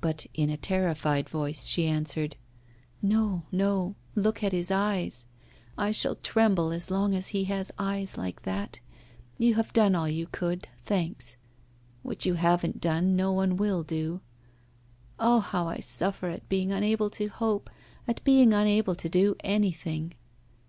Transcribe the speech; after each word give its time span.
But 0.00 0.26
in 0.34 0.50
a 0.50 0.56
terrified 0.56 1.28
voice 1.28 1.64
she 1.64 1.86
answered: 1.86 2.34
'No, 3.00 3.44
no; 3.52 3.94
look 4.16 4.42
at 4.42 4.50
his 4.50 4.72
eyes 4.72 5.26
I 5.78 5.92
shall 5.92 6.16
tremble 6.16 6.72
as 6.72 6.90
long 6.90 7.14
as 7.14 7.28
he 7.28 7.44
has 7.44 7.68
his 7.68 7.74
eyes 7.78 8.18
like 8.18 8.42
that. 8.42 8.80
You 9.38 9.54
have 9.54 9.72
done 9.72 9.94
all 9.94 10.08
you 10.08 10.26
could, 10.26 10.66
thanks. 10.84 11.36
What 12.02 12.26
you 12.26 12.34
haven't 12.34 12.80
done 12.80 13.14
no 13.14 13.30
one 13.30 13.56
will 13.56 13.84
do. 13.84 14.22
Ah! 15.20 15.38
how 15.38 15.68
I 15.68 15.78
suffer 15.78 16.26
at 16.26 16.48
being 16.48 16.72
unable 16.72 17.08
to 17.10 17.28
hope, 17.28 17.70
at 18.08 18.24
being 18.24 18.52
unable 18.52 18.96
to 18.96 19.08
do 19.08 19.36
anything! 19.44 20.14